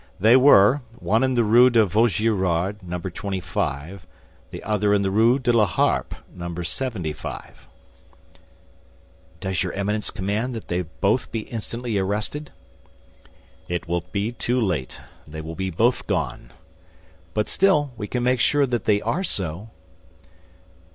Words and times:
They 0.19 0.35
were, 0.35 0.81
one 0.97 1.23
in 1.23 1.35
the 1.35 1.43
Rue 1.43 1.69
de 1.69 1.85
Vaugirard, 1.85 2.81
No. 2.81 2.97
25; 2.97 4.07
the 4.49 4.63
other 4.63 4.95
in 4.95 5.03
the 5.03 5.11
Rue 5.11 5.37
de 5.37 5.53
la 5.53 5.67
Harpe, 5.67 6.15
No. 6.33 6.55
75." 6.59 7.67
"Does 9.39 9.61
your 9.61 9.71
Eminence 9.73 10.09
command 10.09 10.55
that 10.55 10.69
they 10.69 10.81
both 10.81 11.31
be 11.31 11.41
instantly 11.41 11.99
arrested?" 11.99 12.49
"It 13.67 13.87
will 13.87 14.01
be 14.11 14.31
too 14.31 14.59
late; 14.59 14.99
they 15.27 15.39
will 15.39 15.53
be 15.55 15.69
gone." 15.69 16.51
"But 17.35 17.47
still, 17.47 17.91
we 17.95 18.07
can 18.07 18.23
make 18.23 18.39
sure 18.39 18.65
that 18.65 18.85
they 18.85 19.03
are 19.03 19.23
so." 19.23 19.69